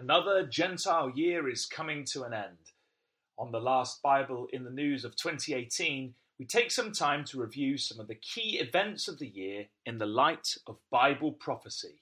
[0.00, 2.72] Another Gentile year is coming to an end.
[3.38, 7.76] On the last Bible in the News of 2018, we take some time to review
[7.76, 12.00] some of the key events of the year in the light of Bible prophecy.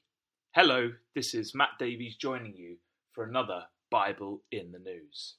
[0.55, 2.77] Hello, this is Matt Davies joining you
[3.11, 5.35] for another Bible in the News.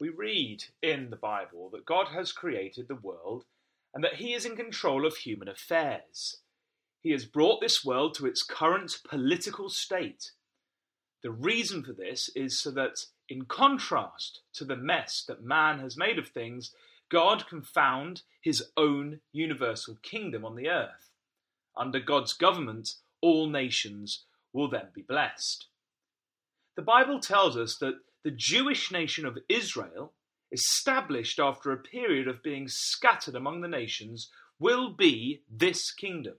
[0.00, 3.44] We read in the Bible that God has created the world
[3.92, 6.38] and that He is in control of human affairs.
[7.02, 10.30] He has brought this world to its current political state
[11.22, 12.96] the reason for this is so that,
[13.28, 16.72] in contrast to the mess that man has made of things,
[17.10, 21.10] God can found his own universal kingdom on the earth.
[21.76, 25.66] Under God's government, all nations will then be blessed.
[26.76, 30.12] The Bible tells us that the Jewish nation of Israel,
[30.52, 36.34] established after a period of being scattered among the nations, will be this kingdom.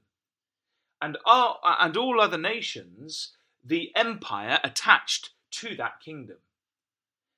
[1.01, 6.37] And, our, and all other nations the empire attached to that kingdom.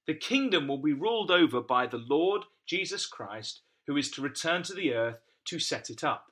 [0.07, 4.63] The kingdom will be ruled over by the Lord Jesus Christ, who is to return
[4.63, 6.31] to the earth to set it up.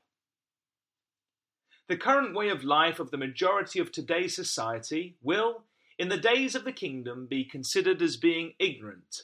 [1.87, 5.63] The current way of life of the majority of today's society will,
[5.97, 9.23] in the days of the kingdom, be considered as being ignorant.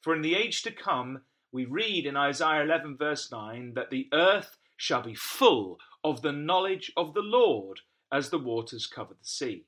[0.00, 1.22] For in the age to come,
[1.52, 6.32] we read in Isaiah 11, verse 9, that the earth shall be full of the
[6.32, 7.80] knowledge of the Lord
[8.12, 9.64] as the waters cover the sea.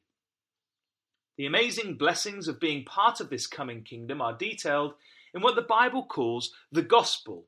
[1.39, 4.95] The amazing blessings of being part of this coming kingdom are detailed
[5.33, 7.47] in what the Bible calls the gospel,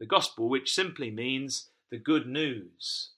[0.00, 3.10] the gospel which simply means the good news.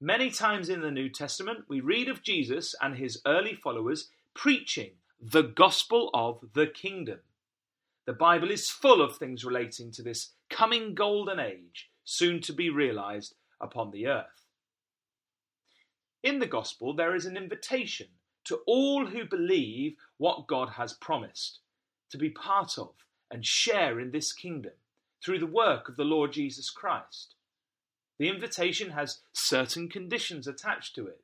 [0.00, 4.92] Many times in the New Testament, we read of Jesus and his early followers preaching
[5.20, 7.18] the gospel of the kingdom.
[8.06, 12.70] The Bible is full of things relating to this coming golden age, soon to be
[12.70, 14.46] realized upon the earth.
[16.22, 18.06] In the gospel, there is an invitation
[18.50, 21.60] to all who believe what God has promised,
[22.10, 22.90] to be part of
[23.30, 24.72] and share in this kingdom
[25.24, 27.36] through the work of the Lord Jesus Christ.
[28.18, 31.20] The invitation has certain conditions attached to it,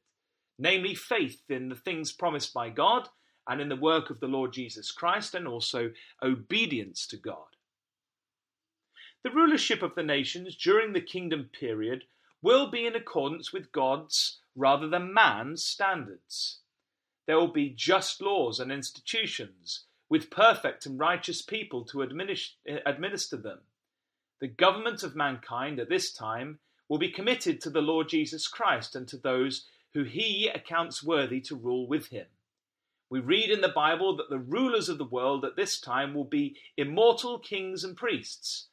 [0.56, 3.08] namely faith in the things promised by God
[3.48, 5.90] and in the work of the Lord Jesus Christ, and also
[6.22, 7.56] obedience to God.
[9.24, 12.04] The rulership of the nations during the kingdom period
[12.40, 16.60] will be in accordance with God's rather than man's standards.
[17.26, 23.36] There will be just laws and institutions with perfect and righteous people to eh, administer
[23.36, 23.58] them.
[24.40, 28.94] The government of mankind at this time will be committed to the Lord Jesus Christ
[28.94, 32.26] and to those who he accounts worthy to rule with him.
[33.08, 36.24] We read in the Bible that the rulers of the world at this time will
[36.24, 38.66] be immortal kings and priests,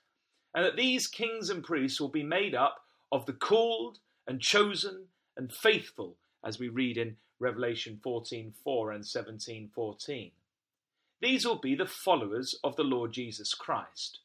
[0.53, 2.81] and that these kings and priests will be made up
[3.11, 5.05] of the called and chosen
[5.37, 10.31] and faithful, as we read in Revelation 14:4 and 17:14.
[11.19, 14.21] These will be the followers of the Lord Jesus Christ,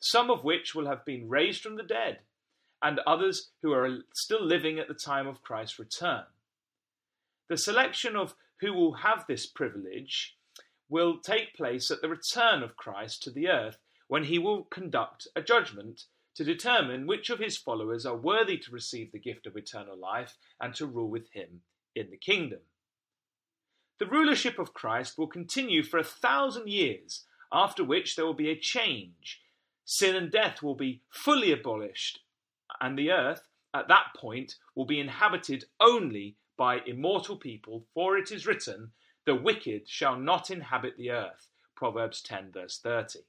[0.00, 2.20] some of which will have been raised from the dead,
[2.82, 6.26] and others who are still living at the time of Christ's return.
[7.48, 10.36] The selection of who will have this privilege
[10.88, 15.28] will take place at the return of Christ to the earth when he will conduct
[15.36, 19.56] a judgment to determine which of his followers are worthy to receive the gift of
[19.56, 21.62] eternal life and to rule with him
[21.96, 22.60] in the kingdom.
[23.98, 28.50] The rulership of Christ will continue for a thousand years, after which there will be
[28.50, 29.40] a change.
[29.84, 32.20] Sin and death will be fully abolished,
[32.80, 38.30] and the earth at that point will be inhabited only by immortal people, for it
[38.30, 38.92] is written,
[39.24, 41.50] The wicked shall not inhabit the earth.
[41.74, 43.20] Proverbs 10, verse 30.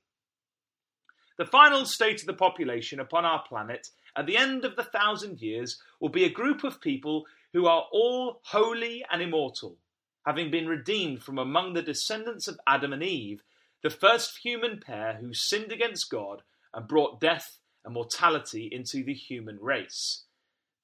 [1.37, 5.41] The final state of the population upon our planet at the end of the thousand
[5.41, 7.27] years will be a group of people
[7.57, 9.79] who are all holy and immortal,
[10.27, 13.41] having been redeemed from among the descendants of Adam and Eve,
[13.81, 19.15] the first human pair who sinned against God and brought death and mortality into the
[19.15, 20.25] human race.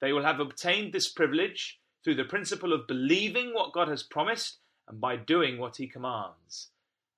[0.00, 4.58] They will have obtained this privilege through the principle of believing what God has promised
[4.88, 6.70] and by doing what he commands.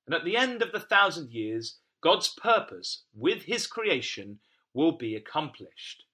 [0.04, 4.38] And at the end of the thousand years, God's purpose with his creation
[4.74, 6.04] will be accomplished.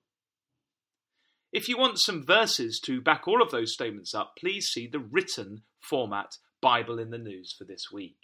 [1.52, 4.98] If you want some verses to back all of those statements up, please see the
[4.98, 8.16] written format Bible in the News for this week.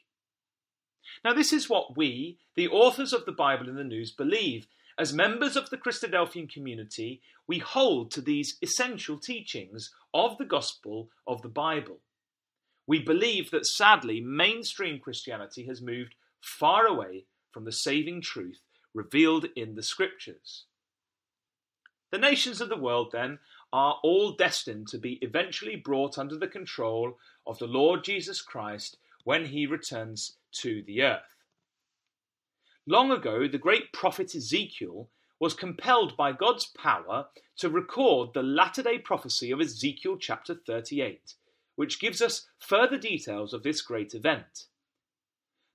[1.22, 4.66] Now, this is what we, the authors of the Bible in the News, believe.
[4.98, 11.10] As members of the Christadelphian community, we hold to these essential teachings of the gospel
[11.26, 11.98] of the Bible.
[12.86, 18.62] We believe that sadly, mainstream Christianity has moved far away from the saving truth
[18.94, 20.64] revealed in the scriptures.
[22.10, 23.38] The nations of the world, then,
[23.72, 28.96] are all destined to be eventually brought under the control of the Lord Jesus Christ
[29.24, 31.34] when he returns to the earth.
[32.86, 37.26] Long ago, the great prophet Ezekiel was compelled by God's power
[37.58, 41.34] to record the latter day prophecy of Ezekiel chapter 38,
[41.76, 44.64] which gives us further details of this great event.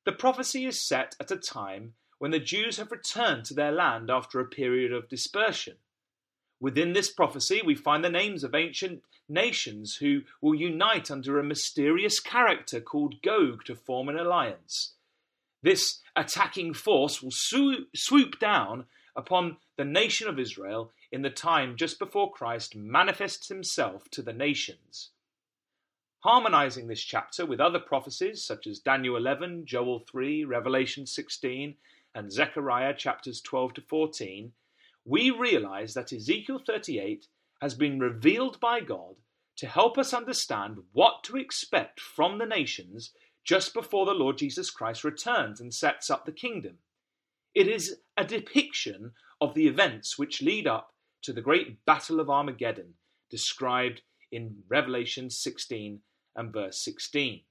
[0.06, 4.10] The prophecy is set at a time when the Jews have returned to their land
[4.10, 5.78] after a period of dispersion.
[6.64, 11.44] Within this prophecy, we find the names of ancient nations who will unite under a
[11.44, 14.94] mysterious character called Gog to form an alliance.
[15.62, 22.00] This attacking force will swoop down upon the nation of Israel in the time just
[22.00, 25.10] before Christ manifests himself to the nations.
[26.20, 31.76] Harmonizing this chapter with other prophecies such as Daniel 11, Joel 3, Revelation 16,
[32.16, 34.54] and Zechariah chapters 12 to 14,
[35.06, 37.28] we realize that Ezekiel 38
[37.62, 39.16] has been revealed by God
[39.58, 43.12] to help us understand what to expect from the nations
[43.44, 46.78] just before the Lord Jesus Christ returns and sets up the kingdom.
[47.54, 52.30] It is a depiction of the events which lead up to the great battle of
[52.30, 52.94] Armageddon,
[53.30, 54.02] described
[54.32, 56.00] in Revelation 16
[56.36, 57.42] and verse 16.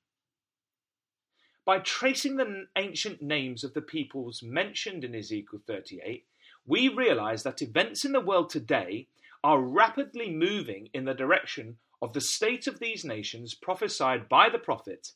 [1.65, 6.27] By tracing the ancient names of the peoples mentioned in Ezekiel 38,
[6.67, 9.09] we realize that events in the world today
[9.43, 14.59] are rapidly moving in the direction of the state of these nations prophesied by the
[14.59, 15.13] prophet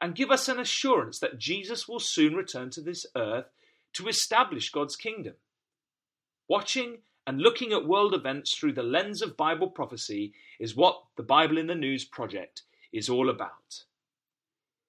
[0.00, 3.46] and give us an assurance that Jesus will soon return to this earth
[3.92, 5.34] to establish God's kingdom.
[6.48, 11.22] Watching and looking at world events through the lens of Bible prophecy is what the
[11.22, 13.84] Bible in the News project is all about.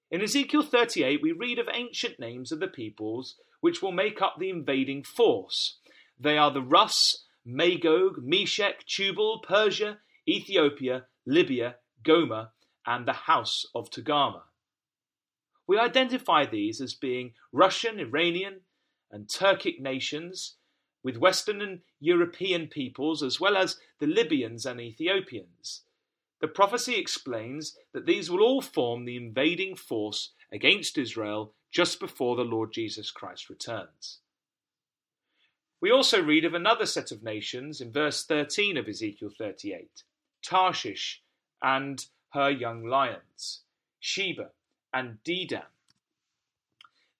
[0.09, 4.35] In Ezekiel 38, we read of ancient names of the peoples which will make up
[4.39, 5.77] the invading force.
[6.23, 9.97] They are the Rus, Magog, Meshech, Tubal, Persia,
[10.27, 12.51] Ethiopia, Libya, Gomer,
[12.85, 14.43] and the house of Togarmah.
[15.65, 18.61] We identify these as being Russian, Iranian,
[19.09, 20.57] and Turkic nations,
[21.01, 25.85] with Western and European peoples, as well as the Libyans and Ethiopians.
[26.39, 32.35] The prophecy explains that these will all form the invading force against Israel just before
[32.35, 34.20] the Lord Jesus Christ returns.
[35.81, 40.03] We also read of another set of nations in verse 13 of Ezekiel 38
[40.43, 41.23] Tarshish
[41.59, 43.61] and her young lions,
[43.99, 44.51] Sheba
[44.93, 45.65] and Dedan.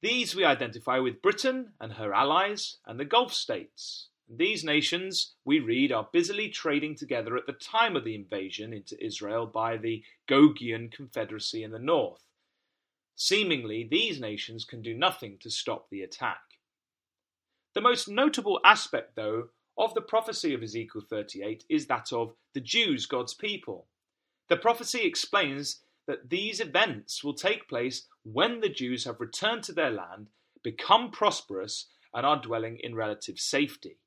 [0.01, 4.09] These we identify with Britain and her allies and the Gulf states.
[4.29, 9.03] These nations, we read, are busily trading together at the time of the invasion into
[9.03, 12.23] Israel by the Gogian Confederacy in the north.
[13.15, 16.50] Seemingly, these nations can do nothing to stop the attack.
[17.73, 22.59] The most notable aspect, though, of the prophecy of Ezekiel 38 is that of the
[22.59, 23.87] Jews, God's people.
[24.49, 29.73] The prophecy explains that these events will take place when the Jews have returned to
[29.73, 30.27] their land,
[30.63, 33.97] become prosperous, and are dwelling in relative safety.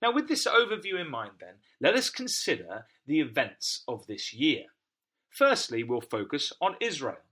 [0.00, 4.66] Now, with this overview in mind, then, let us consider the events of this year.
[5.30, 7.24] Firstly, we'll focus on Israel.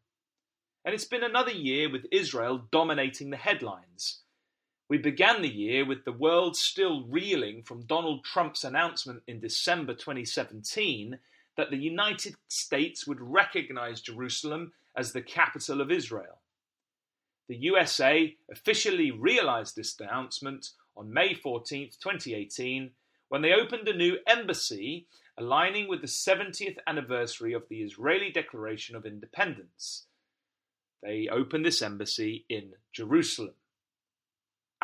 [0.84, 4.23] And it's been another year with Israel dominating the headlines.
[4.88, 9.94] We began the year with the world still reeling from Donald Trump's announcement in December
[9.94, 11.18] 2017
[11.56, 16.38] that the United States would recognize Jerusalem as the capital of Israel.
[17.48, 22.90] The USA officially realized this announcement on May 14, 2018,
[23.28, 28.94] when they opened a new embassy aligning with the 70th anniversary of the Israeli Declaration
[28.94, 30.06] of Independence.
[31.02, 33.54] They opened this embassy in Jerusalem.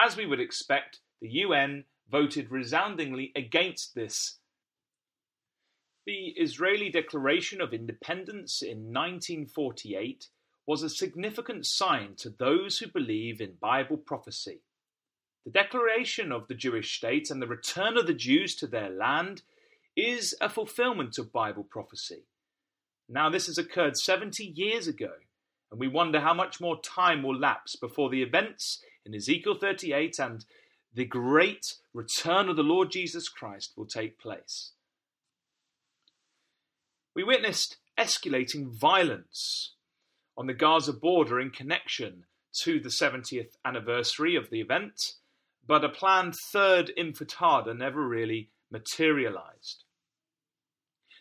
[0.02, 4.40] As we would expect, the UN voted resoundingly against this
[6.07, 10.28] the Israeli Declaration of Independence in 1948
[10.66, 14.62] was a significant sign to those who believe in Bible prophecy.
[15.45, 19.42] The declaration of the Jewish state and the return of the Jews to their land
[19.95, 22.25] is a fulfillment of Bible prophecy.
[23.09, 25.12] Now, this has occurred 70 years ago,
[25.71, 30.19] and we wonder how much more time will lapse before the events in Ezekiel 38
[30.19, 30.45] and
[30.95, 34.73] the great return of the Lord Jesus Christ will take place
[37.14, 39.75] we witnessed escalating violence
[40.37, 42.25] on the Gaza border in connection
[42.62, 44.95] to the 70th anniversary of the event,
[45.67, 49.85] but a planned third intifada never really materialized.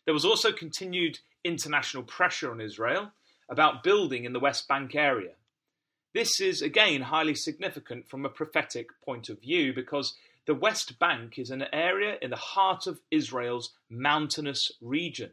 [0.06, 3.12] There was also continued international pressure on Israel
[3.50, 5.34] about building in the West Bank area.
[6.14, 10.16] This is again highly significant from a prophetic point of view because
[10.48, 15.32] the West Bank is an area in the heart of Israel's mountainous region.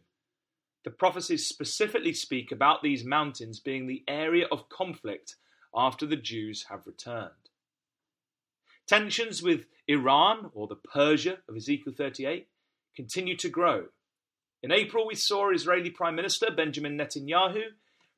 [0.85, 5.37] The prophecies specifically speak about these mountains being the area of conflict
[5.75, 7.31] after the Jews have returned.
[8.87, 12.47] Tensions with Iran, or the Persia of Ezekiel 38,
[12.95, 13.87] continue to grow.
[14.63, 17.71] In April, we saw Israeli Prime Minister Benjamin Netanyahu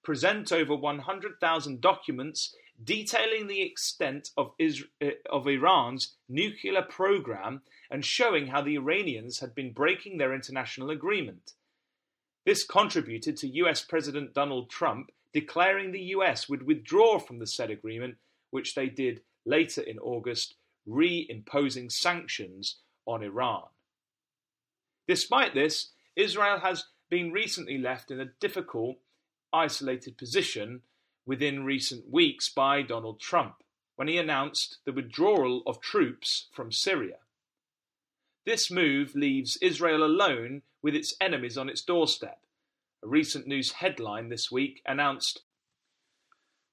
[0.08, 7.60] present over 100,000 documents detailing the extent of, Israel, uh, of Iran's nuclear program
[7.90, 11.52] and showing how the Iranians had been breaking their international agreement.
[12.46, 17.70] This contributed to US President Donald Trump declaring the US would withdraw from the said
[17.70, 18.14] agreement,
[18.48, 20.54] which they did later in August,
[20.86, 23.64] re imposing sanctions on Iran.
[25.06, 28.96] Despite this, Israel has been recently left in a difficult,
[29.52, 30.82] isolated position
[31.26, 33.62] within recent weeks by Donald Trump
[33.96, 37.16] when he announced the withdrawal of troops from Syria.
[38.46, 42.38] This move leaves Israel alone with its enemies on its doorstep.
[43.02, 45.42] A recent news headline this week announced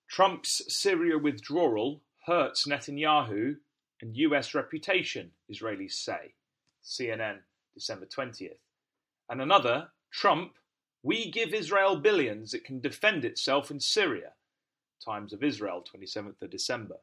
[0.07, 3.57] Trump's Syria withdrawal hurts Netanyahu
[4.01, 6.33] and US reputation, Israelis say.
[6.83, 7.39] CNN,
[7.73, 8.59] December 20th.
[9.29, 10.53] And another, Trump,
[11.05, 14.31] we give Israel billions, it can defend itself in Syria.
[14.99, 16.95] Times of Israel, 27th of December.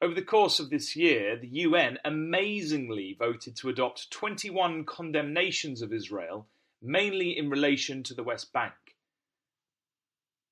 [0.00, 5.92] Over the course of this year, the UN amazingly voted to adopt 21 condemnations of
[5.92, 6.46] Israel,
[6.80, 8.72] mainly in relation to the West Bank.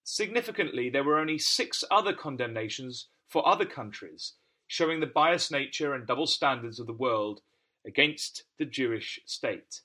[0.02, 4.32] Significantly, there were only six other condemnations for other countries,
[4.66, 7.42] showing the biased nature and double standards of the world
[7.86, 9.82] against the Jewish state.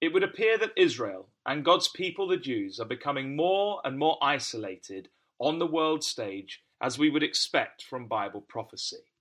[0.00, 4.16] It would appear that Israel and God's people, the Jews, are becoming more and more
[4.22, 5.08] isolated
[5.40, 9.12] on the world stage, as we would expect from Bible prophecy.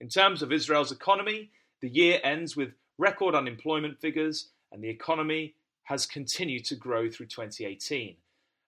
[0.00, 5.54] In terms of Israel's economy, the year ends with record unemployment figures, and the economy
[5.84, 8.16] has continued to grow through 2018.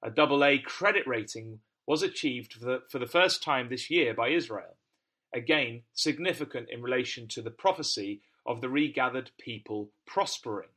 [0.02, 4.28] A AA credit rating was achieved for the, for the first time this year by
[4.28, 4.76] Israel,
[5.32, 10.68] again significant in relation to the prophecy of the regathered people prospering.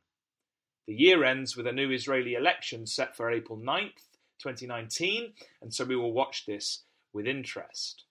[0.88, 5.84] The year ends with a new Israeli election set for April 9th, 2019, and so
[5.84, 8.04] we will watch this with interest.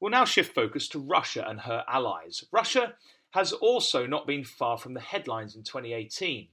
[0.00, 2.44] We'll now shift focus to Russia and her allies.
[2.50, 2.94] Russia
[3.30, 6.48] has also not been far from the headlines in 2018.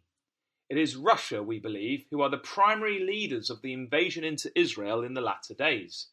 [0.70, 5.04] It is Russia, we believe, who are the primary leaders of the invasion into Israel
[5.04, 6.10] in the latter days.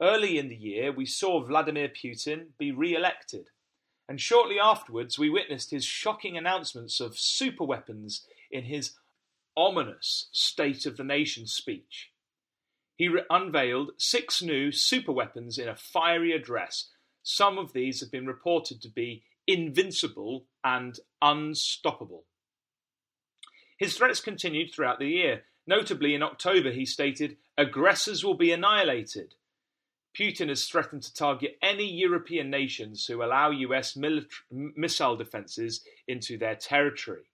[0.00, 3.50] Early in the year, we saw Vladimir Putin be re elected,
[4.08, 8.92] and shortly afterwards, we witnessed his shocking announcements of superweapons in his
[9.56, 12.10] ominous State of the Nation speech.
[12.96, 16.88] He re- unveiled six new superweapons in a fiery address.
[17.22, 22.24] Some of these have been reported to be invincible and unstoppable.
[23.76, 25.42] His threats continued throughout the year.
[25.66, 29.34] Notably, in October, he stated, Aggressors will be annihilated.
[30.16, 33.96] Putin has threatened to target any European nations who allow US
[34.50, 37.30] missile defences into their territory.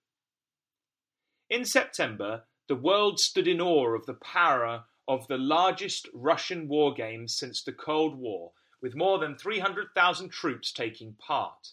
[1.48, 6.94] In September, the world stood in awe of the power of the largest Russian war
[6.94, 11.72] games since the Cold War, with more than 300,000 troops taking part.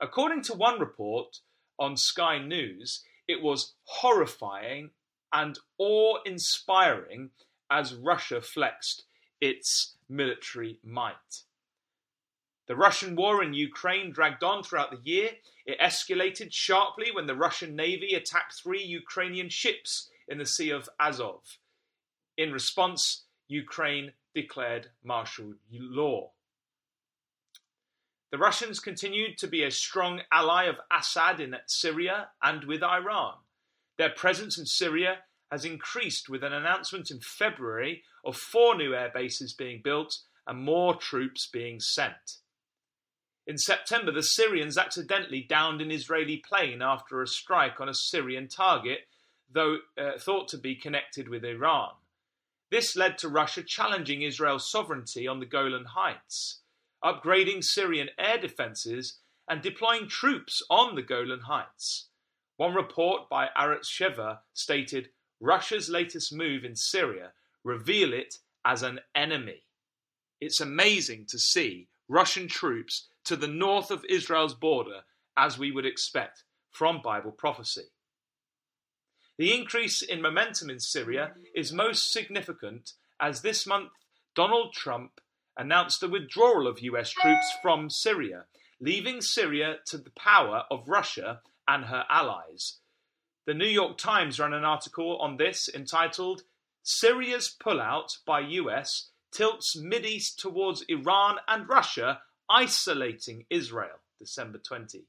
[0.00, 1.40] According to one report
[1.78, 4.90] on Sky News, it was horrifying
[5.32, 7.30] and awe inspiring
[7.70, 9.05] as Russia flexed
[9.40, 11.42] its military might.
[12.66, 15.30] The Russian war in Ukraine dragged on throughout the year.
[15.64, 20.88] It escalated sharply when the Russian Navy attacked three Ukrainian ships in the Sea of
[20.98, 21.58] Azov.
[22.36, 26.32] In response, Ukraine declared martial law.
[28.32, 33.34] The Russians continued to be a strong ally of Assad in Syria and with Iran.
[33.96, 35.18] Their presence in Syria
[35.50, 40.58] has increased with an announcement in February of four new air bases being built and
[40.58, 42.38] more troops being sent.
[43.46, 48.48] In September, the Syrians accidentally downed an Israeli plane after a strike on a Syrian
[48.48, 49.06] target,
[49.52, 51.90] though uh, thought to be connected with Iran.
[52.70, 56.62] This led to Russia challenging Israel's sovereignty on the Golan Heights,
[57.04, 62.08] upgrading Syrian air defenses, and deploying troops on the Golan Heights.
[62.56, 67.32] One report by Arutz Sheva stated Russia's latest move in Syria
[67.64, 69.62] reveal it as an enemy.
[70.40, 75.00] It's amazing to see Russian troops to the north of Israel's border
[75.36, 77.90] as we would expect from Bible prophecy.
[79.38, 83.90] The increase in momentum in Syria is most significant as this month
[84.34, 85.20] Donald Trump
[85.56, 88.44] announced the withdrawal of US troops from Syria,
[88.80, 92.78] leaving Syria to the power of Russia and her allies.
[93.46, 96.42] The New York Times ran an article on this entitled
[96.82, 105.04] Syria's Pullout by US Tilts Mideast towards Iran and Russia, isolating Israel, December 20.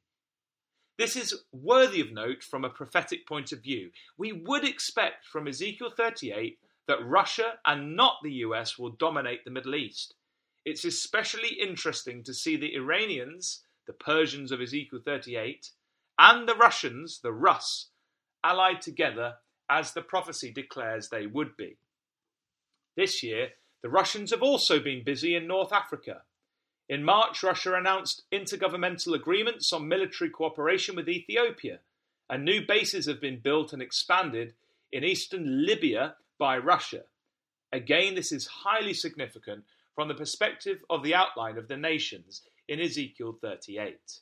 [0.99, 3.89] This is worthy of note from a prophetic point of view.
[4.19, 9.51] We would expect from Ezekiel 38 that Russia and not the US will dominate the
[9.51, 10.13] Middle East.
[10.63, 15.71] It's especially interesting to see the Iranians, the Persians of Ezekiel 38,
[16.19, 17.89] and the Russians, the Rus,
[18.43, 19.35] allied together
[19.69, 21.77] as the prophecy declares they would be.
[22.95, 23.49] This year,
[23.83, 26.23] the Russians have also been busy in North Africa.
[26.89, 31.79] In March, Russia announced intergovernmental agreements on military cooperation with Ethiopia,
[32.29, 34.53] and new bases have been built and expanded
[34.91, 37.03] in eastern Libya by Russia.
[37.71, 42.79] Again, this is highly significant from the perspective of the outline of the nations in
[42.79, 44.19] Ezekiel 38.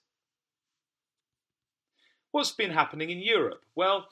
[2.36, 3.63] What's been happening in Europe?
[3.75, 4.10] Well,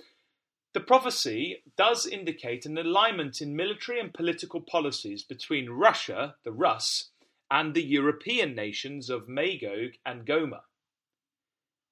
[0.73, 7.09] the prophecy does indicate an alignment in military and political policies between Russia, the Rus,
[7.51, 10.61] and the European nations of Magog and Gomer.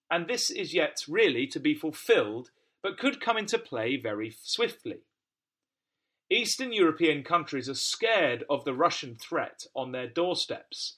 [0.09, 4.99] And this is yet really to be fulfilled, but could come into play very swiftly.
[6.29, 10.95] Eastern European countries are scared of the Russian threat on their doorsteps.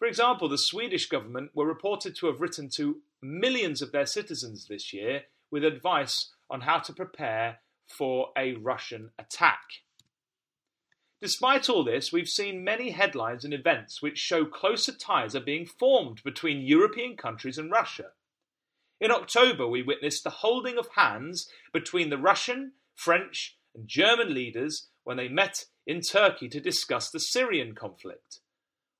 [0.00, 4.66] For example, the Swedish government were reported to have written to millions of their citizens
[4.66, 9.62] this year with advice on how to prepare for a Russian attack.
[11.20, 15.66] Despite all this, we've seen many headlines and events which show closer ties are being
[15.66, 18.10] formed between European countries and Russia.
[19.00, 24.88] In October, we witnessed the holding of hands between the Russian, French, and German leaders
[25.02, 28.40] when they met in Turkey to discuss the Syrian conflict.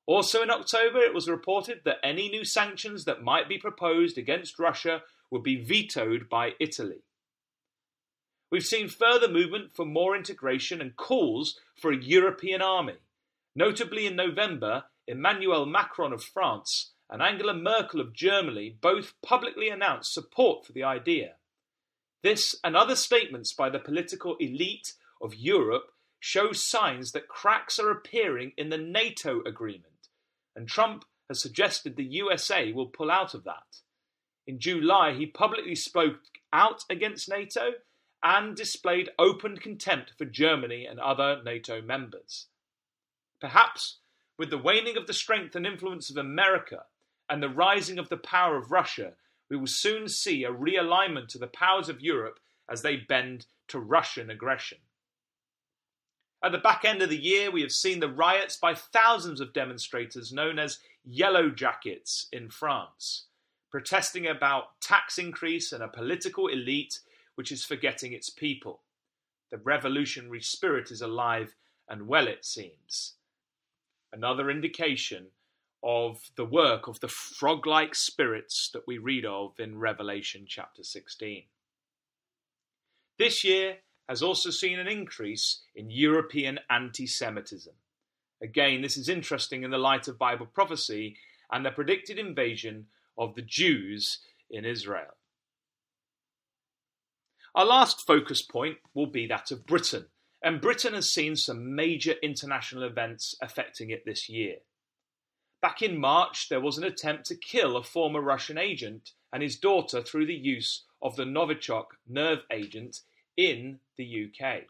[0.09, 4.59] Also in October, it was reported that any new sanctions that might be proposed against
[4.59, 7.03] Russia would be vetoed by Italy.
[8.51, 12.95] We've seen further movement for more integration and calls for a European army.
[13.55, 20.15] Notably in November, Emmanuel Macron of France and Angela Merkel of Germany both publicly announced
[20.15, 21.35] support for the idea.
[22.23, 27.91] This and other statements by the political elite of Europe show signs that cracks are
[27.91, 29.98] appearing in the NATO agreement,
[30.57, 33.81] and Trump has suggested the USA will pull out of that.
[34.47, 36.21] In July, he publicly spoke
[36.53, 37.73] out against NATO
[38.23, 42.47] and displayed open contempt for Germany and other NATO members.
[43.41, 43.99] Perhaps,
[44.39, 46.85] with the waning of the strength and influence of America
[47.29, 49.13] and the rising of the power of Russia,
[49.51, 53.79] we will soon see a realignment to the powers of Europe as they bend to
[53.79, 54.79] Russian aggression.
[56.43, 59.53] At the back end of the year, we have seen the riots by thousands of
[59.53, 63.27] demonstrators known as Yellow Jackets in France,
[63.71, 67.01] protesting about tax increase and a political elite
[67.35, 68.83] which is forgetting its people.
[69.51, 71.55] The revolutionary spirit is alive
[71.89, 73.15] and well, it seems.
[74.13, 75.29] Another indication
[75.83, 80.83] of the work of the frog like spirits that we read of in Revelation chapter
[80.83, 81.45] 16.
[83.19, 87.75] This year has also seen an increase in European anti Semitism.
[88.43, 91.17] Again, this is interesting in the light of Bible prophecy
[91.51, 95.17] and the predicted invasion of the Jews in Israel.
[97.55, 100.07] Our last focus point will be that of Britain,
[100.43, 104.57] and Britain has seen some major international events affecting it this year.
[105.61, 109.57] Back in March, there was an attempt to kill a former Russian agent and his
[109.57, 113.01] daughter through the use of the Novichok nerve agent
[113.39, 114.65] in the UK.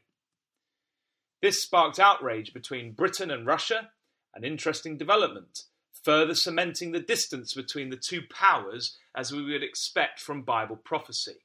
[1.40, 3.90] This sparked outrage between Britain and Russia,
[4.34, 5.62] an interesting development,
[6.04, 11.38] further cementing the distance between the two powers as we would expect from Bible prophecy.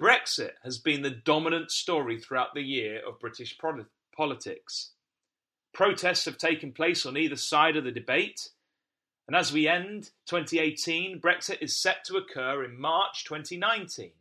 [0.00, 3.56] Brexit has been the dominant story throughout the year of British
[4.16, 4.92] politics.
[5.74, 8.48] Protests have taken place on either side of the debate,
[9.26, 14.12] and as we end 2018, Brexit is set to occur in March 2019.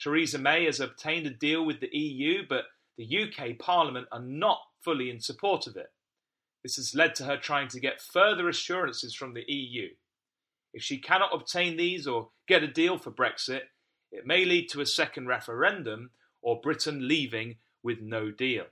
[0.00, 2.64] Theresa May has obtained a deal with the EU, but
[2.96, 5.92] the UK Parliament are not fully in support of it.
[6.62, 9.88] This has led to her trying to get further assurances from the EU.
[10.72, 13.62] If she cannot obtain these or get a deal for Brexit,
[14.10, 16.10] it may lead to a second referendum
[16.42, 18.64] or Britain leaving with no deal.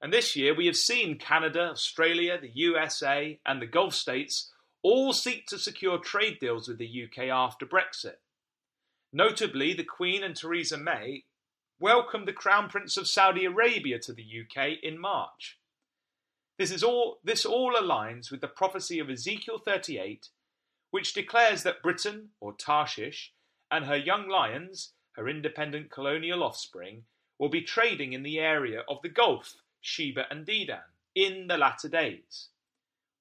[0.00, 4.50] And this year we have seen Canada, Australia, the USA, and the Gulf states
[4.82, 8.16] all seek to secure trade deals with the UK after Brexit.
[9.12, 11.24] Notably, the Queen and Theresa May
[11.78, 15.58] welcomed the Crown Prince of Saudi Arabia to the UK in March.
[16.58, 20.28] This, is all, this all aligns with the prophecy of Ezekiel 38,
[20.90, 23.32] which declares that Britain, or Tarshish,
[23.70, 27.04] and her young lions, her independent colonial offspring,
[27.38, 31.88] will be trading in the area of the Gulf, Sheba and Dedan, in the latter
[31.88, 32.48] days.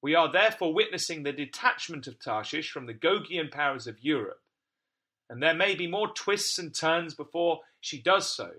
[0.01, 4.41] We are therefore witnessing the detachment of Tarshish from the Gogian powers of Europe.
[5.31, 8.51] And there may be more twists and turns before she does so,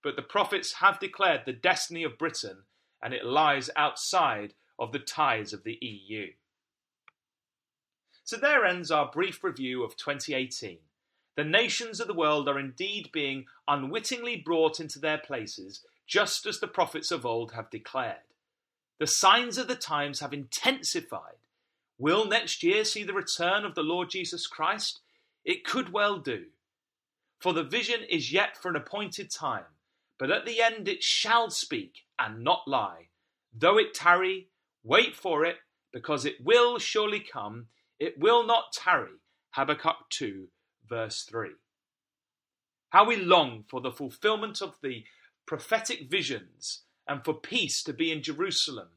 [0.00, 2.58] but the prophets have declared the destiny of Britain
[3.02, 6.28] and it lies outside of the ties of the EU.
[8.22, 10.78] So there ends our brief review of 2018.
[11.36, 16.60] The nations of the world are indeed being unwittingly brought into their places, just as
[16.60, 18.18] the prophets of old have declared.
[19.00, 21.38] The signs of the times have intensified.
[21.98, 25.00] Will next year see the return of the Lord Jesus Christ?
[25.44, 26.46] It could well do.
[27.38, 29.64] For the vision is yet for an appointed time,
[30.18, 33.08] but at the end it shall speak and not lie.
[33.52, 34.48] Though it tarry,
[34.84, 35.56] wait for it,
[35.92, 37.66] because it will surely come,
[37.98, 39.18] it will not tarry.
[39.52, 40.48] Habakkuk 2,
[40.88, 41.50] verse 3.
[42.90, 45.04] How we long for the fulfillment of the
[45.46, 48.88] prophetic visions and for peace to be in Jerusalem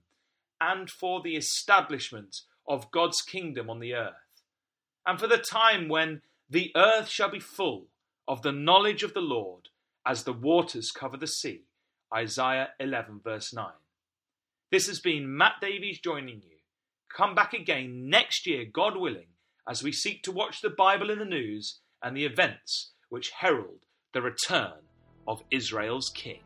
[0.59, 4.41] and for the establishment of God's kingdom on the earth,
[5.05, 6.21] and for the time when
[6.53, 7.87] the earth shall be full
[8.27, 9.69] of the knowledge of the Lord
[10.05, 11.63] as the waters cover the sea.
[12.15, 13.65] Isaiah 11, verse 9.
[14.71, 16.57] This has been Matt Davies joining you.
[17.11, 19.29] Come back again next year, God willing,
[19.67, 23.87] as we seek to watch the Bible in the news and the events which herald
[24.13, 24.73] the return
[25.27, 26.41] of Israel's King.